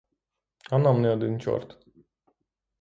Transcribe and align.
А 0.69 0.77
нам 0.79 1.01
не 1.01 1.09
один 1.13 1.39
чорт. 1.39 1.77